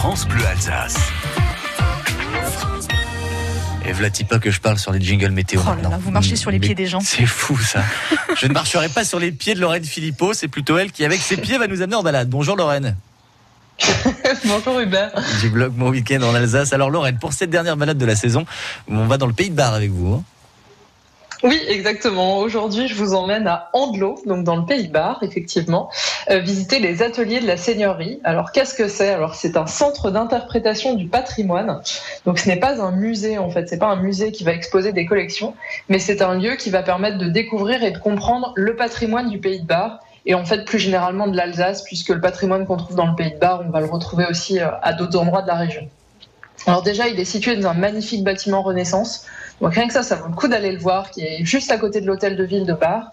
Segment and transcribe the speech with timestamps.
[0.00, 0.96] France Bleu Alsace.
[3.84, 5.60] Et vlati pas que je parle sur les jingles météo.
[5.62, 7.00] Oh là là, vous marchez sur les Mais pieds des gens.
[7.00, 7.82] C'est fou ça.
[8.38, 11.20] je ne marcherai pas sur les pieds de Lorraine Philippot, c'est plutôt elle qui, avec
[11.20, 12.30] ses pieds, va nous amener en balade.
[12.30, 12.96] Bonjour Lorraine.
[14.46, 15.12] Bonjour Hubert.
[15.42, 16.72] J'ai blog mon week-end en Alsace.
[16.72, 18.46] Alors Lorraine, pour cette dernière balade de la saison,
[18.88, 20.14] on va dans le pays de Bar avec vous.
[20.14, 20.22] hein.
[21.42, 22.38] Oui, exactement.
[22.38, 25.90] Aujourd'hui, je vous emmène à Andelot, donc dans le Pays de Bar, effectivement,
[26.30, 28.20] euh, visiter les ateliers de la Seigneurie.
[28.24, 29.08] Alors, qu'est-ce que c'est?
[29.08, 31.80] Alors, c'est un centre d'interprétation du patrimoine.
[32.26, 33.70] Donc, ce n'est pas un musée, en fait.
[33.70, 35.54] C'est pas un musée qui va exposer des collections,
[35.88, 39.38] mais c'est un lieu qui va permettre de découvrir et de comprendre le patrimoine du
[39.38, 42.94] Pays de Bar et en fait plus généralement de l'Alsace, puisque le patrimoine qu'on trouve
[42.94, 45.46] dans le Pays de Bar, on va le retrouver aussi euh, à d'autres endroits de
[45.46, 45.88] la région.
[46.66, 49.24] Alors déjà, il est situé dans un magnifique bâtiment Renaissance.
[49.60, 51.78] Donc rien que ça, ça vaut le coup d'aller le voir, qui est juste à
[51.78, 53.12] côté de l'hôtel de ville de Bar.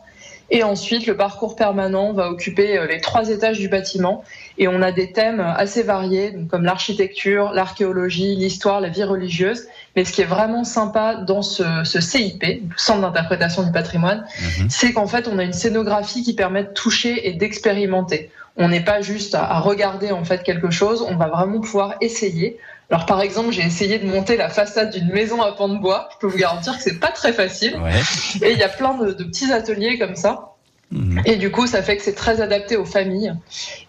[0.49, 4.23] Et ensuite, le parcours permanent va occuper euh, les trois étages du bâtiment.
[4.59, 9.67] Et on a des thèmes assez variés, donc comme l'architecture, l'archéologie, l'histoire, la vie religieuse.
[9.95, 12.43] Mais ce qui est vraiment sympa dans ce, ce CIP,
[12.75, 14.25] Centre d'interprétation du patrimoine,
[14.59, 14.69] Mhm.
[14.69, 18.31] c'est qu'en fait, on a une scénographie qui permet de toucher et d'expérimenter.
[18.55, 22.57] On n'est pas juste à, regarder en fait quelque chose, on va vraiment pouvoir essayer.
[22.89, 26.09] Alors par exemple, j'ai essayé de monter la façade d'une maison à pans de bois.
[26.13, 27.75] Je peux vous garantir que c'est pas très facile.
[27.77, 28.47] Ouais.
[28.47, 30.53] Et il y a plein de, de petits ateliers comme ça.
[30.91, 31.21] Mhm.
[31.25, 33.33] Et du coup, ça fait que c'est très adapté aux familles.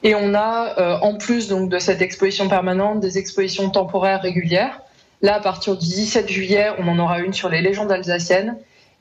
[0.02, 4.80] Et on a, euh, en plus donc de cette exposition permanente, des expositions temporaires régulières.
[5.22, 8.56] Là, à partir du 17 juillet, on en aura une sur les légendes alsaciennes.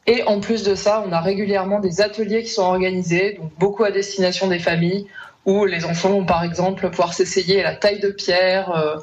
[0.06, 3.84] Et en plus de ça, on a régulièrement des ateliers qui sont organisés, donc beaucoup
[3.84, 5.06] à destination des familles,
[5.46, 8.98] où les enfants vont par exemple pouvoir s'essayer à la taille de pierre, euh,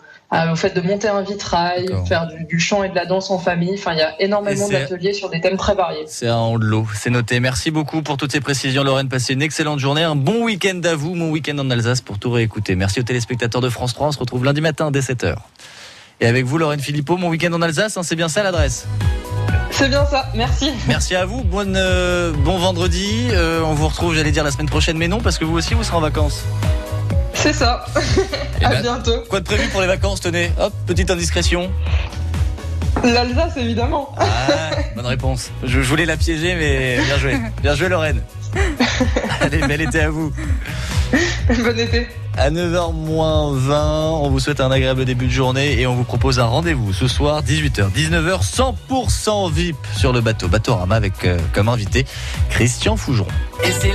[0.53, 3.39] au fait de monter un vitrail, faire du, du chant et de la danse en
[3.39, 3.75] famille.
[3.75, 6.05] Enfin, il y a énormément d'ateliers sur des thèmes très variés.
[6.07, 7.41] C'est à Andelot, c'est noté.
[7.41, 9.09] Merci beaucoup pour toutes ces précisions, Lorraine.
[9.09, 12.31] Passez une excellente journée, un bon week-end à vous, mon week-end en Alsace pour tout
[12.31, 12.75] réécouter.
[12.75, 14.09] Merci aux téléspectateurs de France 3.
[14.09, 15.37] On se retrouve lundi matin dès 7h.
[16.21, 18.87] Et avec vous, Lorraine Philippot, mon week-end en Alsace, hein, c'est bien ça l'adresse?
[19.71, 20.71] C'est bien ça, merci.
[20.87, 23.27] Merci à vous, bonne, euh, bon vendredi.
[23.33, 25.75] Euh, on vous retrouve, j'allais dire, la semaine prochaine, mais non, parce que vous aussi,
[25.75, 26.45] vous serez en vacances.
[27.45, 27.85] C'est ça.
[28.61, 29.23] Eh à ben, bientôt.
[29.29, 31.71] Quoi de prévu pour les vacances, tenez Hop, petite indiscrétion.
[33.03, 34.15] L'Alsace, évidemment.
[34.17, 35.51] Ah, bonne réponse.
[35.63, 37.37] Je, je voulais la piéger, mais bien joué.
[37.61, 38.23] Bien joué, Lorraine.
[39.43, 40.33] Allez, bel été à vous.
[41.51, 42.09] bon été.
[42.39, 46.05] À 9h moins 20, on vous souhaite un agréable début de journée et on vous
[46.05, 48.41] propose un rendez-vous ce soir, 18h, 19h,
[48.89, 52.07] 100% VIP sur le bateau Bateau Rama avec euh, comme invité
[52.49, 53.29] Christian Fougeron.
[53.65, 53.93] Et c'est